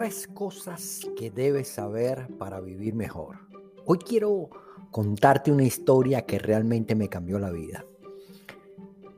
Tres 0.00 0.26
cosas 0.28 1.06
que 1.14 1.30
debes 1.30 1.68
saber 1.68 2.26
para 2.38 2.58
vivir 2.58 2.94
mejor. 2.94 3.36
Hoy 3.84 3.98
quiero 3.98 4.48
contarte 4.90 5.52
una 5.52 5.64
historia 5.64 6.24
que 6.24 6.38
realmente 6.38 6.94
me 6.94 7.10
cambió 7.10 7.38
la 7.38 7.50
vida. 7.50 7.84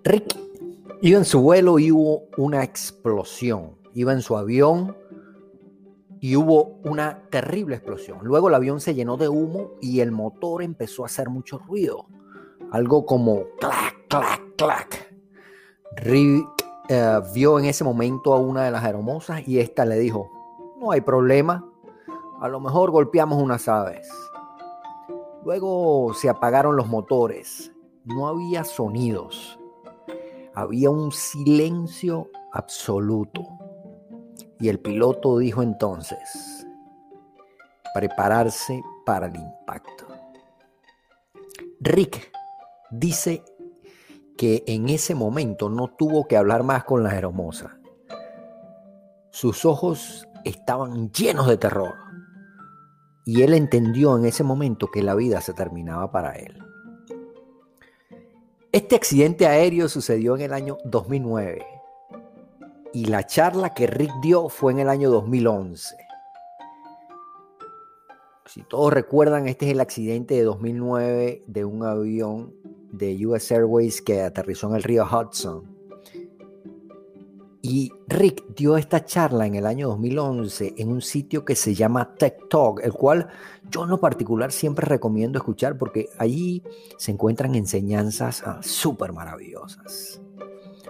Rick 0.02 0.36
iba 1.00 1.18
en 1.18 1.24
su 1.24 1.40
vuelo 1.40 1.78
y 1.78 1.92
hubo 1.92 2.24
una 2.36 2.64
explosión. 2.64 3.76
Iba 3.94 4.12
en 4.12 4.22
su 4.22 4.36
avión 4.36 4.96
y 6.18 6.34
hubo 6.34 6.80
una 6.82 7.28
terrible 7.30 7.76
explosión. 7.76 8.18
Luego 8.24 8.48
el 8.48 8.54
avión 8.56 8.80
se 8.80 8.96
llenó 8.96 9.16
de 9.16 9.28
humo 9.28 9.74
y 9.80 10.00
el 10.00 10.10
motor 10.10 10.64
empezó 10.64 11.04
a 11.04 11.06
hacer 11.06 11.30
mucho 11.30 11.58
ruido. 11.58 12.06
Algo 12.72 13.06
como 13.06 13.44
clac, 13.60 14.08
clac, 14.08 14.56
clac. 14.56 15.14
Rick 15.94 16.48
eh, 16.88 17.20
vio 17.32 17.60
en 17.60 17.66
ese 17.66 17.84
momento 17.84 18.34
a 18.34 18.40
una 18.40 18.64
de 18.64 18.72
las 18.72 18.84
hermosas 18.84 19.46
y 19.46 19.60
esta 19.60 19.84
le 19.84 19.96
dijo, 20.00 20.41
no 20.82 20.90
hay 20.90 21.00
problema, 21.00 21.64
a 22.40 22.48
lo 22.48 22.58
mejor 22.58 22.90
golpeamos 22.90 23.40
unas 23.40 23.68
aves. 23.68 24.08
Luego 25.44 26.12
se 26.12 26.28
apagaron 26.28 26.76
los 26.76 26.88
motores, 26.88 27.72
no 28.04 28.26
había 28.26 28.64
sonidos, 28.64 29.60
había 30.54 30.90
un 30.90 31.12
silencio 31.12 32.30
absoluto. 32.52 33.46
Y 34.58 34.68
el 34.68 34.80
piloto 34.80 35.38
dijo 35.38 35.62
entonces, 35.62 36.66
prepararse 37.94 38.82
para 39.06 39.26
el 39.26 39.36
impacto. 39.36 40.06
Rick 41.80 42.32
dice 42.90 43.44
que 44.36 44.64
en 44.66 44.88
ese 44.88 45.14
momento 45.14 45.68
no 45.68 45.88
tuvo 45.88 46.26
que 46.26 46.36
hablar 46.36 46.64
más 46.64 46.84
con 46.84 47.04
la 47.04 47.16
hermosa. 47.16 47.78
Sus 49.30 49.64
ojos 49.64 50.28
estaban 50.44 51.10
llenos 51.12 51.46
de 51.46 51.56
terror. 51.56 51.94
Y 53.24 53.42
él 53.42 53.54
entendió 53.54 54.16
en 54.16 54.24
ese 54.24 54.42
momento 54.44 54.90
que 54.90 55.02
la 55.02 55.14
vida 55.14 55.40
se 55.40 55.52
terminaba 55.52 56.10
para 56.10 56.32
él. 56.32 56.58
Este 58.72 58.96
accidente 58.96 59.46
aéreo 59.46 59.88
sucedió 59.88 60.34
en 60.34 60.42
el 60.42 60.52
año 60.52 60.78
2009 60.84 61.64
y 62.94 63.06
la 63.06 63.26
charla 63.26 63.74
que 63.74 63.86
Rick 63.86 64.12
dio 64.22 64.48
fue 64.48 64.72
en 64.72 64.80
el 64.80 64.88
año 64.88 65.10
2011. 65.10 65.96
Si 68.46 68.62
todos 68.64 68.92
recuerdan, 68.92 69.48
este 69.48 69.66
es 69.66 69.72
el 69.72 69.80
accidente 69.80 70.34
de 70.34 70.42
2009 70.42 71.44
de 71.46 71.64
un 71.64 71.84
avión 71.84 72.54
de 72.90 73.26
US 73.26 73.50
Airways 73.50 74.02
que 74.02 74.20
aterrizó 74.20 74.68
en 74.68 74.76
el 74.76 74.82
río 74.82 75.06
Hudson. 75.06 75.71
Y 77.62 77.92
Rick 78.08 78.44
dio 78.56 78.76
esta 78.76 79.04
charla 79.04 79.46
en 79.46 79.54
el 79.54 79.66
año 79.66 79.88
2011 79.88 80.74
en 80.78 80.90
un 80.90 81.00
sitio 81.00 81.44
que 81.44 81.54
se 81.54 81.74
llama 81.74 82.14
Tech 82.16 82.48
Talk, 82.50 82.80
el 82.82 82.92
cual 82.92 83.28
yo 83.70 83.84
en 83.84 83.90
lo 83.90 84.00
particular 84.00 84.50
siempre 84.50 84.84
recomiendo 84.84 85.38
escuchar 85.38 85.78
porque 85.78 86.08
allí 86.18 86.62
se 86.98 87.12
encuentran 87.12 87.54
enseñanzas 87.54 88.42
ah, 88.44 88.58
súper 88.62 89.12
maravillosas. 89.12 90.20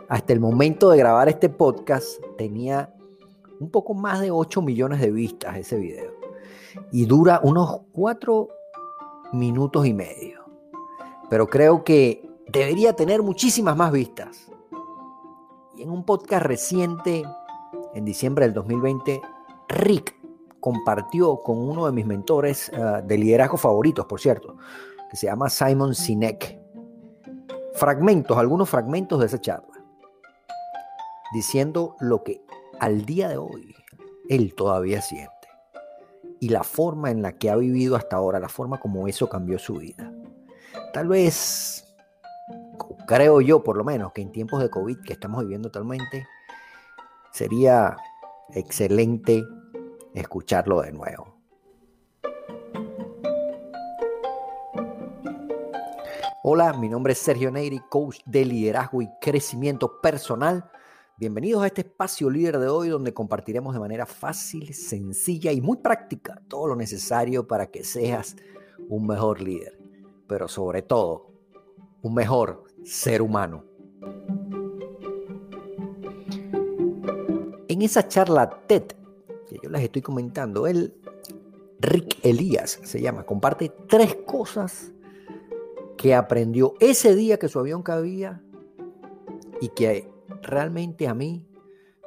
Hasta 0.08 0.32
el 0.32 0.40
momento 0.40 0.90
de 0.90 0.98
grabar 0.98 1.28
este 1.28 1.50
podcast 1.50 2.20
tenía 2.38 2.94
un 3.60 3.70
poco 3.70 3.94
más 3.94 4.20
de 4.20 4.30
8 4.30 4.62
millones 4.62 5.00
de 5.00 5.10
vistas 5.10 5.56
ese 5.56 5.78
video 5.78 6.12
y 6.90 7.04
dura 7.04 7.40
unos 7.44 7.82
4 7.92 8.48
minutos 9.34 9.86
y 9.86 9.92
medio 9.92 10.42
pero 11.32 11.46
creo 11.46 11.82
que 11.82 12.28
debería 12.46 12.92
tener 12.92 13.22
muchísimas 13.22 13.74
más 13.74 13.90
vistas. 13.90 14.51
Y 15.74 15.82
en 15.82 15.90
un 15.90 16.04
podcast 16.04 16.44
reciente, 16.44 17.24
en 17.94 18.04
diciembre 18.04 18.44
del 18.44 18.54
2020, 18.54 19.20
Rick 19.68 20.14
compartió 20.60 21.42
con 21.42 21.58
uno 21.58 21.86
de 21.86 21.92
mis 21.92 22.06
mentores 22.06 22.70
ah, 22.74 23.00
de 23.02 23.18
liderazgo 23.18 23.56
favoritos, 23.56 24.06
por 24.06 24.20
cierto, 24.20 24.56
que 25.10 25.16
se 25.16 25.26
llama 25.26 25.48
Simon 25.50 25.94
Sinek, 25.94 26.60
fragmentos, 27.74 28.36
algunos 28.36 28.68
fragmentos 28.68 29.18
de 29.20 29.26
esa 29.26 29.40
charla, 29.40 29.84
diciendo 31.32 31.96
lo 32.00 32.22
que 32.22 32.42
al 32.78 33.04
día 33.04 33.28
de 33.28 33.38
hoy 33.38 33.74
él 34.28 34.54
todavía 34.54 35.02
siente 35.02 35.32
y 36.42 36.48
la 36.48 36.64
forma 36.64 37.10
en 37.10 37.22
la 37.22 37.38
que 37.38 37.50
ha 37.50 37.56
vivido 37.56 37.94
hasta 37.94 38.16
ahora, 38.16 38.40
la 38.40 38.48
forma 38.48 38.80
como 38.80 39.06
eso 39.06 39.28
cambió 39.28 39.60
su 39.60 39.74
vida. 39.74 40.12
Tal 40.92 41.06
vez, 41.06 41.91
creo 43.06 43.40
yo 43.40 43.62
por 43.62 43.76
lo 43.76 43.84
menos, 43.84 44.12
que 44.12 44.22
en 44.22 44.32
tiempos 44.32 44.62
de 44.62 44.70
COVID 44.70 44.98
que 45.00 45.12
estamos 45.12 45.42
viviendo 45.42 45.68
actualmente, 45.68 46.26
sería 47.32 47.96
excelente 48.50 49.44
escucharlo 50.14 50.82
de 50.82 50.92
nuevo. 50.92 51.36
Hola, 56.44 56.72
mi 56.72 56.88
nombre 56.88 57.12
es 57.12 57.18
Sergio 57.18 57.50
Neyri, 57.50 57.80
coach 57.88 58.18
de 58.26 58.44
liderazgo 58.44 59.00
y 59.00 59.08
crecimiento 59.20 60.00
personal. 60.00 60.70
Bienvenidos 61.16 61.62
a 61.62 61.68
este 61.68 61.82
espacio 61.82 62.28
líder 62.28 62.58
de 62.58 62.68
hoy 62.68 62.88
donde 62.88 63.14
compartiremos 63.14 63.74
de 63.74 63.80
manera 63.80 64.06
fácil, 64.06 64.74
sencilla 64.74 65.52
y 65.52 65.60
muy 65.60 65.76
práctica 65.76 66.42
todo 66.48 66.68
lo 66.68 66.76
necesario 66.76 67.46
para 67.46 67.68
que 67.68 67.84
seas 67.84 68.36
un 68.88 69.06
mejor 69.06 69.40
líder 69.40 69.82
pero 70.32 70.48
sobre 70.48 70.80
todo 70.80 71.26
un 72.00 72.14
mejor 72.14 72.64
ser 72.84 73.22
humano. 73.22 73.64
En 77.68 77.82
esa 77.82 78.06
charla 78.06 78.48
TED 78.66 78.92
que 79.48 79.58
yo 79.62 79.70
les 79.70 79.82
estoy 79.82 80.02
comentando, 80.02 80.66
él, 80.66 80.94
Rick 81.80 82.24
Elías 82.24 82.80
se 82.82 83.00
llama, 83.00 83.24
comparte 83.24 83.70
tres 83.88 84.16
cosas 84.26 84.92
que 85.96 86.14
aprendió 86.14 86.74
ese 86.80 87.14
día 87.14 87.38
que 87.38 87.48
su 87.48 87.58
avión 87.58 87.82
cabía 87.82 88.42
y 89.60 89.68
que 89.68 90.10
realmente 90.42 91.06
a 91.06 91.14
mí, 91.14 91.46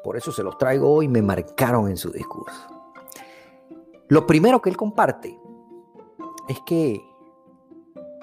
por 0.03 0.17
eso 0.17 0.31
se 0.31 0.43
los 0.43 0.57
traigo 0.57 0.91
hoy, 0.91 1.07
me 1.07 1.21
marcaron 1.21 1.89
en 1.89 1.97
su 1.97 2.11
discurso. 2.11 2.67
Lo 4.07 4.25
primero 4.27 4.61
que 4.61 4.69
él 4.69 4.77
comparte 4.77 5.39
es 6.47 6.59
que 6.65 7.01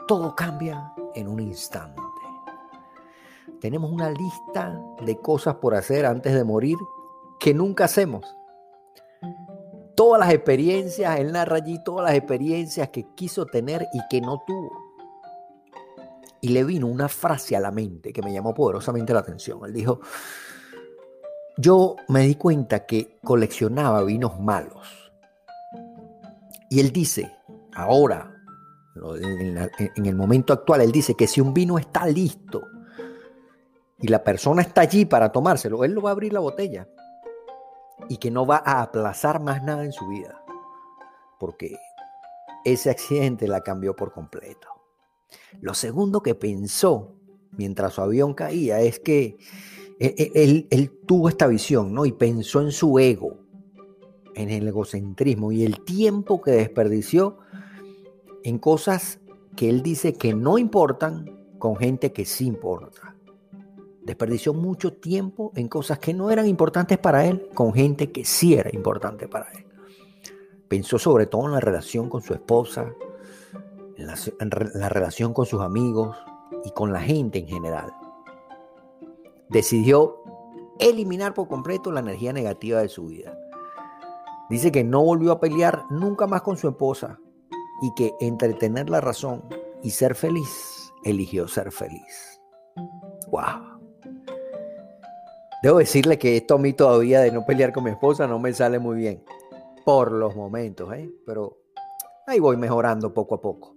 todo 0.06 0.34
cambia 0.34 0.92
en 1.14 1.28
un 1.28 1.40
instante. 1.40 2.01
Tenemos 3.62 3.92
una 3.92 4.10
lista 4.10 4.76
de 5.06 5.20
cosas 5.20 5.54
por 5.54 5.76
hacer 5.76 6.04
antes 6.04 6.34
de 6.34 6.42
morir 6.42 6.76
que 7.38 7.54
nunca 7.54 7.84
hacemos. 7.84 8.26
Todas 9.94 10.18
las 10.18 10.34
experiencias, 10.34 11.20
él 11.20 11.30
narra 11.30 11.58
allí 11.58 11.78
todas 11.84 12.06
las 12.06 12.16
experiencias 12.16 12.88
que 12.88 13.06
quiso 13.14 13.46
tener 13.46 13.86
y 13.92 14.00
que 14.10 14.20
no 14.20 14.42
tuvo. 14.44 14.72
Y 16.40 16.48
le 16.48 16.64
vino 16.64 16.88
una 16.88 17.08
frase 17.08 17.54
a 17.54 17.60
la 17.60 17.70
mente 17.70 18.12
que 18.12 18.20
me 18.20 18.32
llamó 18.32 18.52
poderosamente 18.52 19.14
la 19.14 19.20
atención. 19.20 19.60
Él 19.64 19.72
dijo, 19.72 20.00
yo 21.56 21.94
me 22.08 22.22
di 22.22 22.34
cuenta 22.34 22.84
que 22.84 23.20
coleccionaba 23.22 24.02
vinos 24.02 24.40
malos. 24.40 25.12
Y 26.68 26.80
él 26.80 26.90
dice, 26.90 27.32
ahora, 27.76 28.34
en 28.96 30.06
el 30.06 30.16
momento 30.16 30.52
actual, 30.52 30.80
él 30.80 30.90
dice 30.90 31.14
que 31.14 31.28
si 31.28 31.40
un 31.40 31.54
vino 31.54 31.78
está 31.78 32.06
listo 32.06 32.71
y 34.02 34.08
la 34.08 34.24
persona 34.24 34.62
está 34.62 34.82
allí 34.82 35.04
para 35.04 35.30
tomárselo, 35.30 35.84
él 35.84 35.92
lo 35.92 36.02
va 36.02 36.10
a 36.10 36.12
abrir 36.12 36.32
la 36.32 36.40
botella 36.40 36.88
y 38.08 38.16
que 38.16 38.32
no 38.32 38.44
va 38.44 38.60
a 38.64 38.82
aplazar 38.82 39.40
más 39.40 39.62
nada 39.62 39.84
en 39.84 39.92
su 39.92 40.08
vida, 40.08 40.44
porque 41.38 41.78
ese 42.64 42.90
accidente 42.90 43.46
la 43.46 43.62
cambió 43.62 43.94
por 43.94 44.12
completo. 44.12 44.68
Lo 45.60 45.72
segundo 45.74 46.20
que 46.20 46.34
pensó 46.34 47.14
mientras 47.52 47.94
su 47.94 48.02
avión 48.02 48.34
caía 48.34 48.80
es 48.80 48.98
que 48.98 49.38
e, 50.00 50.14
e, 50.18 50.32
él, 50.34 50.66
él, 50.70 50.90
tuvo 51.06 51.28
esta 51.28 51.46
visión, 51.46 51.94
¿no? 51.94 52.04
Y 52.04 52.12
pensó 52.12 52.60
en 52.60 52.72
su 52.72 52.98
ego, 52.98 53.38
en 54.34 54.50
el 54.50 54.66
egocentrismo 54.66 55.52
y 55.52 55.64
el 55.64 55.84
tiempo 55.84 56.40
que 56.40 56.50
desperdició 56.50 57.38
en 58.42 58.58
cosas 58.58 59.20
que 59.54 59.68
él 59.68 59.82
dice 59.82 60.14
que 60.14 60.34
no 60.34 60.58
importan 60.58 61.54
con 61.58 61.76
gente 61.76 62.12
que 62.12 62.24
sí 62.24 62.46
importa. 62.46 63.14
Desperdició 64.04 64.54
mucho 64.54 64.94
tiempo 64.94 65.52
en 65.54 65.68
cosas 65.68 65.98
que 65.98 66.12
no 66.12 66.30
eran 66.30 66.46
importantes 66.46 66.98
para 66.98 67.24
él 67.26 67.48
con 67.54 67.72
gente 67.72 68.10
que 68.10 68.24
sí 68.24 68.54
era 68.54 68.70
importante 68.72 69.28
para 69.28 69.50
él. 69.52 69.66
Pensó 70.68 70.98
sobre 70.98 71.26
todo 71.26 71.46
en 71.46 71.52
la 71.52 71.60
relación 71.60 72.08
con 72.08 72.22
su 72.22 72.34
esposa, 72.34 72.92
en 73.96 74.06
la, 74.06 74.16
la 74.74 74.88
relación 74.88 75.32
con 75.34 75.46
sus 75.46 75.60
amigos 75.60 76.16
y 76.64 76.70
con 76.70 76.92
la 76.92 77.00
gente 77.00 77.38
en 77.38 77.48
general. 77.48 77.92
Decidió 79.48 80.22
eliminar 80.78 81.34
por 81.34 81.48
completo 81.48 81.92
la 81.92 82.00
energía 82.00 82.32
negativa 82.32 82.80
de 82.80 82.88
su 82.88 83.06
vida. 83.06 83.38
Dice 84.48 84.72
que 84.72 84.82
no 84.82 85.02
volvió 85.02 85.32
a 85.32 85.40
pelear 85.40 85.84
nunca 85.90 86.26
más 86.26 86.42
con 86.42 86.56
su 86.56 86.68
esposa, 86.68 87.18
y 87.82 87.92
que 87.94 88.14
entre 88.20 88.54
tener 88.54 88.88
la 88.88 89.00
razón 89.00 89.42
y 89.82 89.90
ser 89.90 90.14
feliz, 90.14 90.92
eligió 91.02 91.48
ser 91.48 91.72
feliz. 91.72 92.40
¡Wow! 93.28 93.71
Debo 95.62 95.78
decirle 95.78 96.18
que 96.18 96.36
esto 96.36 96.56
a 96.56 96.58
mí 96.58 96.72
todavía 96.72 97.20
de 97.20 97.30
no 97.30 97.46
pelear 97.46 97.72
con 97.72 97.84
mi 97.84 97.90
esposa 97.90 98.26
no 98.26 98.40
me 98.40 98.52
sale 98.52 98.80
muy 98.80 98.96
bien. 98.96 99.22
por 99.84 100.12
los 100.12 100.36
momentos, 100.36 100.92
¿eh? 100.94 101.10
pero 101.26 101.58
ahí 102.26 102.38
voy 102.38 102.56
mejorando 102.56 103.12
poco 103.12 103.36
a 103.36 103.40
poco. 103.40 103.74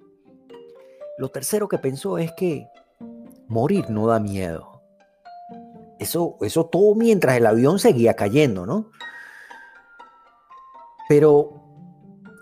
Lo 1.18 1.30
tercero 1.30 1.68
que 1.68 1.78
pensó 1.78 2.18
es 2.18 2.32
que 2.34 2.68
morir 3.48 3.90
no 3.90 4.08
da 4.08 4.20
miedo. 4.20 4.82
Eso, 5.98 6.38
eso 6.42 6.66
todo 6.68 6.94
mientras 6.94 7.38
el 7.38 7.46
avión 7.46 7.80
seguía 7.80 8.16
cayendo, 8.16 8.66
¿no? 8.66 8.92
Pero 11.08 11.64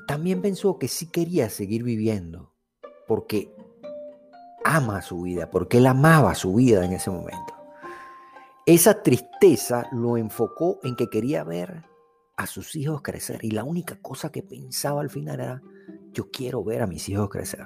también 0.08 0.42
pensó 0.42 0.78
que 0.78 0.88
sí 0.88 1.10
quería 1.10 1.50
seguir 1.50 1.84
viviendo, 1.84 2.52
porque 3.08 3.54
ama 4.64 5.02
su 5.02 5.22
vida, 5.22 5.50
porque 5.50 5.78
él 5.78 5.88
amaba 5.88 6.36
su 6.36 6.54
vida 6.56 6.84
en 6.84 6.94
ese 6.94 7.12
momento. 7.12 7.63
Esa 8.66 9.04
tristeza 9.04 9.90
lo 9.92 10.16
enfocó 10.16 10.80
en 10.84 10.96
que 10.96 11.10
quería 11.10 11.44
ver 11.44 11.84
a 12.38 12.48
sus 12.48 12.78
hijos 12.78 13.02
crecer 13.02 13.44
y 13.44 13.52
la 13.52 13.66
única 13.66 14.02
cosa 14.02 14.32
que 14.32 14.42
pensaba 14.42 15.02
al 15.02 15.10
final 15.10 15.42
era, 15.42 15.62
yo 16.14 16.32
quiero 16.32 16.64
ver 16.64 16.82
a 16.82 16.88
mis 16.88 17.10
hijos 17.10 17.28
crecer. 17.30 17.66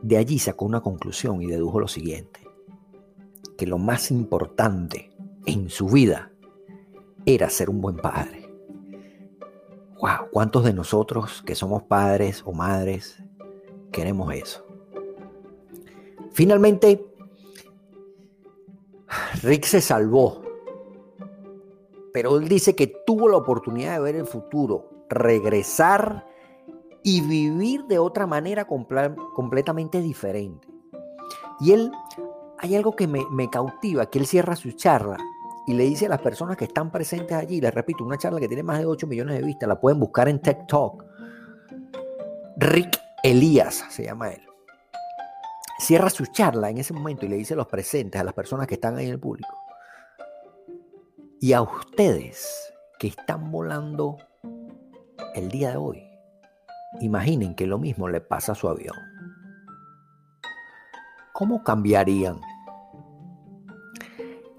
De 0.00 0.16
allí 0.16 0.38
sacó 0.38 0.64
una 0.64 0.80
conclusión 0.80 1.42
y 1.42 1.46
dedujo 1.46 1.80
lo 1.80 1.88
siguiente, 1.88 2.46
que 3.58 3.66
lo 3.66 3.78
más 3.78 4.12
importante 4.12 5.10
en 5.44 5.70
su 5.70 5.88
vida 5.88 6.30
era 7.26 7.50
ser 7.50 7.70
un 7.70 7.80
buen 7.80 7.96
padre. 7.96 8.48
Wow, 10.00 10.28
¿cuántos 10.30 10.62
de 10.62 10.72
nosotros 10.72 11.42
que 11.44 11.56
somos 11.56 11.82
padres 11.82 12.42
o 12.46 12.52
madres 12.52 13.20
queremos 13.90 14.32
eso? 14.32 14.64
Finalmente, 16.32 17.13
Rick 19.42 19.64
se 19.64 19.80
salvó, 19.80 20.42
pero 22.12 22.38
él 22.38 22.48
dice 22.48 22.76
que 22.76 22.86
tuvo 23.06 23.28
la 23.28 23.36
oportunidad 23.36 23.94
de 23.94 24.00
ver 24.00 24.16
el 24.16 24.26
futuro, 24.26 25.04
regresar 25.08 26.26
y 27.02 27.20
vivir 27.20 27.84
de 27.84 27.98
otra 27.98 28.26
manera 28.26 28.66
completamente 28.66 30.00
diferente. 30.00 30.66
Y 31.60 31.72
él, 31.72 31.92
hay 32.58 32.74
algo 32.76 32.96
que 32.96 33.06
me, 33.06 33.50
cautiva, 33.50 34.06
que 34.06 34.18
él 34.18 34.26
cierra 34.26 34.56
su 34.56 34.72
charla 34.72 35.18
y 35.66 35.74
le 35.74 35.84
dice 35.84 36.06
a 36.06 36.10
las 36.10 36.20
personas 36.20 36.56
que 36.56 36.64
están 36.64 36.90
presentes 36.90 37.36
allí, 37.36 37.60
les 37.60 37.74
repito, 37.74 38.04
una 38.04 38.18
charla 38.18 38.40
que 38.40 38.48
tiene 38.48 38.62
más 38.62 38.78
de 38.78 38.86
8 38.86 39.06
millones 39.06 39.38
de 39.38 39.44
vistas, 39.44 39.68
la 39.68 39.80
pueden 39.80 39.98
buscar 39.98 40.28
en 40.28 40.40
Talk. 40.40 41.04
Rick 42.56 42.98
Elías 43.22 43.84
se 43.88 44.04
llama 44.04 44.30
él. 44.30 44.42
Cierra 45.84 46.08
su 46.08 46.26
charla 46.26 46.70
en 46.70 46.78
ese 46.78 46.94
momento 46.94 47.26
y 47.26 47.28
le 47.28 47.36
dice 47.36 47.54
a 47.54 47.58
los 47.58 47.66
presentes, 47.66 48.20
a 48.20 48.24
las 48.24 48.34
personas 48.34 48.66
que 48.66 48.74
están 48.74 48.96
ahí 48.96 49.06
en 49.06 49.12
el 49.12 49.20
público, 49.20 49.54
y 51.40 51.52
a 51.52 51.60
ustedes 51.60 52.72
que 52.98 53.08
están 53.08 53.50
volando 53.50 54.16
el 55.34 55.50
día 55.50 55.70
de 55.70 55.76
hoy, 55.76 56.14
Imaginen 57.00 57.54
que 57.54 57.66
lo 57.66 57.78
mismo 57.78 58.08
le 58.08 58.20
pasa 58.20 58.52
a 58.52 58.54
su 58.54 58.68
avión. 58.68 58.96
¿Cómo 61.32 61.64
cambiarían? 61.64 62.40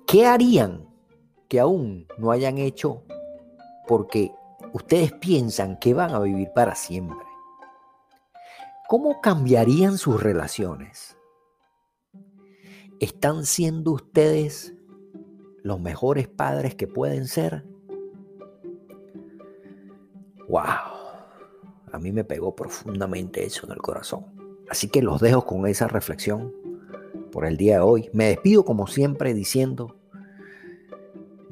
¿Qué 0.06 0.26
harían 0.26 0.86
que 1.48 1.60
aún 1.60 2.08
no 2.18 2.32
hayan 2.32 2.58
hecho 2.58 3.04
porque 3.88 4.32
ustedes 4.74 5.14
piensan 5.14 5.78
que 5.78 5.94
van 5.94 6.14
a 6.14 6.20
vivir 6.20 6.50
para 6.54 6.76
siempre? 6.76 7.25
¿Cómo 8.88 9.20
cambiarían 9.22 9.98
sus 9.98 10.22
relaciones? 10.22 11.18
¿Están 13.00 13.46
siendo 13.46 13.92
ustedes 13.92 14.74
los 15.64 15.80
mejores 15.80 16.28
padres 16.28 16.76
que 16.76 16.88
pueden 16.88 17.28
ser? 17.28 17.66
¡Wow! 20.48 20.96
a 21.96 22.00
mí 22.00 22.12
me 22.12 22.26
pegó 22.26 22.56
profundamente 22.56 23.46
eso 23.46 23.66
en 23.66 23.72
el 23.72 23.80
corazón. 23.80 24.26
Así 24.70 24.90
que 24.90 25.02
los 25.02 25.22
dejo 25.22 25.46
con 25.46 25.66
esa 25.66 25.88
reflexión 25.88 26.54
por 27.32 27.46
el 27.46 27.58
día 27.58 27.76
de 27.76 27.82
hoy. 27.82 28.10
Me 28.14 28.26
despido 28.28 28.66
como 28.66 28.88
siempre 28.88 29.34
diciendo, 29.34 29.96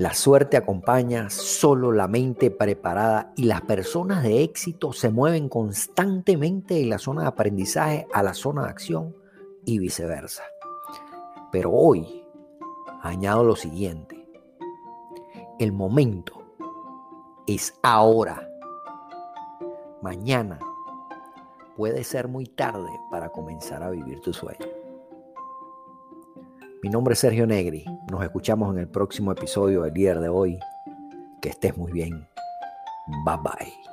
la 0.04 0.14
suerte 0.14 0.58
acompaña 0.58 1.30
solo 1.30 1.94
la 1.94 2.10
mente 2.10 2.52
preparada 2.52 3.32
y 3.38 3.44
las 3.44 3.62
personas 3.62 4.22
de 4.22 4.44
éxito 4.44 4.92
se 4.92 5.10
mueven 5.10 5.48
constantemente 5.48 6.74
de 6.74 6.88
la 6.88 6.98
zona 6.98 7.22
de 7.22 7.30
aprendizaje 7.30 8.06
a 8.12 8.22
la 8.22 8.34
zona 8.34 8.64
de 8.64 8.70
acción 8.70 9.16
y 9.64 9.80
viceversa. 9.80 10.44
Pero 11.54 11.72
hoy 11.72 12.28
añado 13.02 13.46
lo 13.46 13.56
siguiente, 13.56 14.28
el 15.58 15.72
momento 15.72 16.34
es 17.48 17.74
ahora 17.82 18.46
mañana 20.02 20.60
puede 21.78 22.04
ser 22.04 22.28
muy 22.28 22.48
tarde 22.48 22.90
para 23.10 23.30
comenzar 23.30 23.82
a 23.82 23.90
vivir 23.90 24.20
tu 24.20 24.34
sueño. 24.34 24.73
Mi 26.84 26.90
nombre 26.90 27.14
es 27.14 27.20
Sergio 27.20 27.48
Negri. 27.48 27.86
Nos 28.12 28.22
escuchamos 28.24 28.74
en 28.74 28.80
el 28.80 28.90
próximo 28.90 29.32
episodio 29.32 29.84
del 29.84 29.94
día 29.94 30.16
de 30.16 30.28
hoy. 30.28 30.60
Que 31.42 31.48
estés 31.48 31.78
muy 31.78 31.94
bien. 31.94 32.28
Bye 33.26 33.38
bye. 33.42 33.93